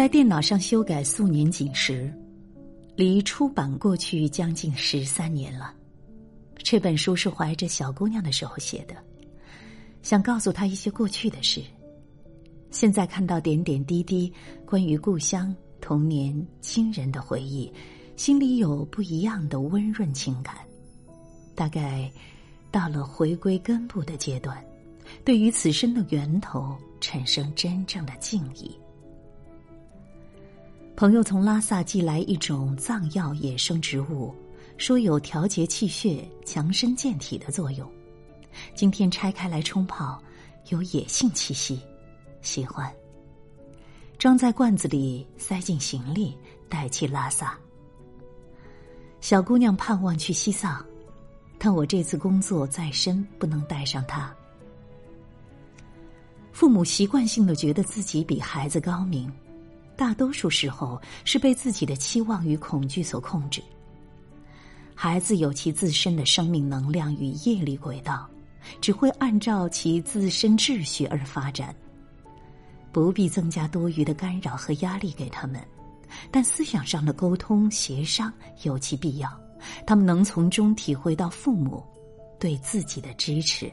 [0.00, 2.10] 在电脑上修改素年锦时，
[2.96, 5.74] 离出版过去将近十三年了。
[6.56, 8.94] 这本书是怀着小姑娘的时候写的，
[10.00, 11.62] 想告诉她一些过去的事。
[12.70, 14.32] 现在看到点点滴滴
[14.64, 17.70] 关于故乡、童年、亲人的回忆，
[18.16, 20.56] 心里有不一样的温润情感。
[21.54, 22.10] 大概
[22.70, 24.64] 到了回归根部的阶段，
[25.26, 28.74] 对于此生的源头产生真正的敬意。
[31.00, 34.34] 朋友从拉萨寄来一种藏药野生植物，
[34.76, 37.90] 说有调节气血、强身健体的作用。
[38.74, 40.22] 今天拆开来冲泡，
[40.68, 41.80] 有野性气息，
[42.42, 42.92] 喜欢。
[44.18, 46.36] 装在罐子里，塞进行李，
[46.68, 47.58] 带去拉萨。
[49.22, 50.84] 小姑娘盼望去西藏，
[51.58, 54.30] 但我这次工作在身，不能带上她。
[56.52, 59.32] 父母习惯性的觉得自己比孩子高明。
[60.00, 63.62] 大多数时候是被自己的期望与恐惧所控制。
[64.94, 68.26] 孩子有其自身的生命能量与业力轨道，
[68.80, 71.76] 只会按照其自身秩序而发展，
[72.90, 75.60] 不必增加多余的干扰和压力给他们。
[76.30, 79.30] 但思想上的沟通协商有其必要，
[79.86, 81.84] 他们能从中体会到父母
[82.38, 83.70] 对自己的支持。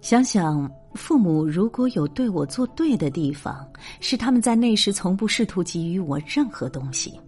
[0.00, 3.68] 想想父母如果有对我做对的地方，
[4.00, 7.20] 是他们在那时从不试图给予我任何东西。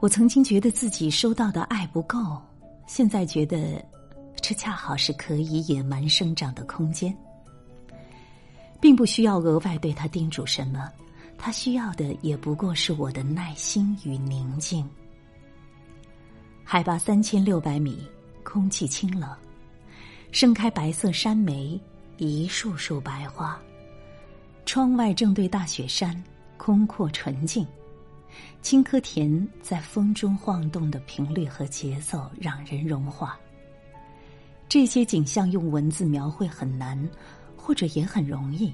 [0.00, 2.40] 我曾经觉得自己收到的爱不够，
[2.86, 3.84] 现在觉得
[4.40, 7.14] 这恰好是可以野蛮生长的空间，
[8.80, 10.88] 并不需要额外对他叮嘱什么。
[11.36, 14.88] 他需要的也不过是我的耐心与宁静。
[16.64, 18.06] 海拔三千六百米，
[18.44, 19.28] 空气清冷。
[20.30, 21.80] 盛开白色山梅，
[22.18, 23.58] 一束束白花。
[24.66, 26.22] 窗外正对大雪山，
[26.58, 27.66] 空阔纯净。
[28.60, 33.38] 青稞田在风中晃动的频率和节奏让人融化。
[34.68, 37.08] 这些景象用文字描绘很难，
[37.56, 38.72] 或者也很容易。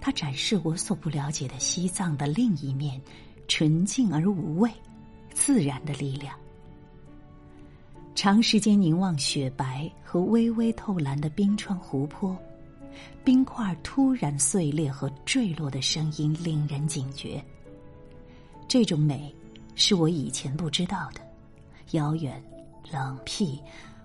[0.00, 3.00] 它展示我所不了解的西藏的另一面，
[3.46, 4.70] 纯净而无畏，
[5.34, 6.34] 自然的力量。
[8.20, 12.36] 长时间凝望雪白和微微透蓝的冰川湖泊，
[13.22, 17.40] 冰块突然碎裂和坠落的声音令人警觉。
[18.66, 19.32] 这种美
[19.76, 21.20] 是我以前不知道的，
[21.92, 22.42] 遥远、
[22.90, 23.56] 冷僻，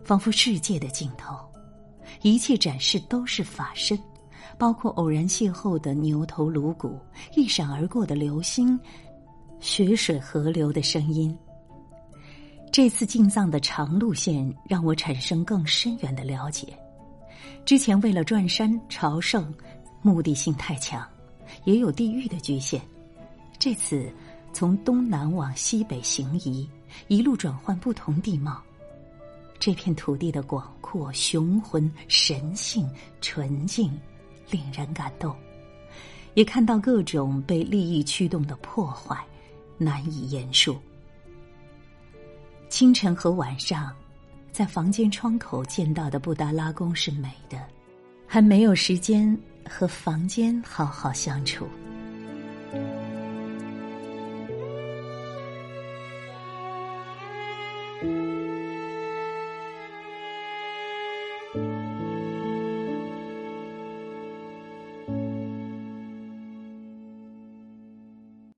[0.04, 1.36] 仿佛世界的尽头。
[2.22, 4.00] 一切展示都是法身，
[4.60, 7.00] 包括偶然邂逅的牛头颅骨、
[7.36, 8.80] 一闪而过的流星、
[9.60, 11.36] 雪水河流的声音。
[12.74, 16.76] 这次进藏的长路线让我产生更深远的了解。
[17.64, 19.54] 之前为了转山朝圣，
[20.02, 21.08] 目的性太强，
[21.66, 22.82] 也有地域的局限。
[23.60, 24.12] 这次
[24.54, 26.68] 从东南往西北行移，
[27.10, 28.60] 一路转换不同地貌。
[29.60, 32.90] 这片土地的广阔、雄浑、神性、
[33.22, 33.96] 纯净，
[34.50, 35.36] 令人感动。
[36.34, 39.24] 也看到各种被利益驱动的破坏，
[39.78, 40.76] 难以言述。
[42.74, 43.96] 清晨和晚上，
[44.52, 47.62] 在房间窗口见到的布达拉宫是美的，
[48.26, 49.38] 还没有时间
[49.70, 51.68] 和房间好好相处。